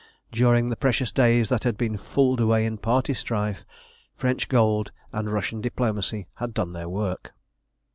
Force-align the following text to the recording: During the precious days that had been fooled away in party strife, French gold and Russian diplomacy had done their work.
During 0.31 0.69
the 0.69 0.75
precious 0.75 1.11
days 1.11 1.49
that 1.49 1.63
had 1.63 1.77
been 1.77 1.95
fooled 1.95 2.39
away 2.39 2.65
in 2.65 2.79
party 2.79 3.13
strife, 3.13 3.63
French 4.15 4.49
gold 4.49 4.91
and 5.13 5.31
Russian 5.31 5.61
diplomacy 5.61 6.25
had 6.37 6.55
done 6.55 6.73
their 6.73 6.89
work. 6.89 7.35